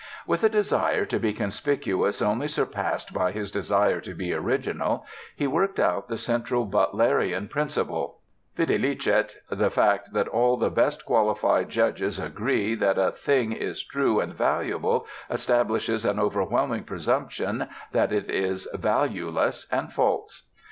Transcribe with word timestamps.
With 0.25 0.43
a 0.43 0.49
desire 0.49 1.05
to 1.05 1.19
be 1.19 1.31
conspicuous 1.31 2.23
only 2.23 2.47
surpassed 2.47 3.13
by 3.13 3.31
his 3.31 3.51
desire 3.51 4.01
to 4.01 4.15
be 4.15 4.33
original 4.33 5.05
he 5.35 5.45
worked 5.45 5.77
out 5.79 6.07
the 6.07 6.17
central 6.17 6.65
Butlerian 6.65 7.47
principle; 7.51 8.17
videlicet: 8.57 9.35
The 9.51 9.69
fact 9.69 10.11
that 10.13 10.27
all 10.27 10.57
the 10.57 10.71
best 10.71 11.05
qualified 11.05 11.69
judges 11.69 12.17
agree 12.19 12.73
that 12.73 12.97
a 12.97 13.11
thing 13.11 13.51
is 13.51 13.83
true 13.83 14.19
and 14.19 14.33
valuable 14.33 15.05
establishes 15.29 16.03
an 16.03 16.19
overwhelming 16.19 16.83
presumption 16.85 17.67
that 17.91 18.11
it 18.11 18.27
is 18.27 18.67
valueless 18.73 19.67
and 19.71 19.93
false. 19.93 20.47